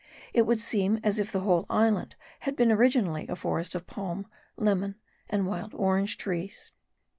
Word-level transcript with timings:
It 0.33 0.47
would 0.47 0.59
seem 0.59 0.99
as 1.03 1.19
if 1.19 1.31
the 1.31 1.41
whole 1.41 1.67
island 1.69 2.15
had 2.39 2.55
been 2.55 2.71
originally 2.71 3.27
a 3.27 3.35
forest 3.35 3.75
of 3.75 3.85
palm, 3.85 4.25
lemon, 4.57 4.95
and 5.29 5.45
wild 5.45 5.75
orange 5.75 6.17
trees. 6.17 6.71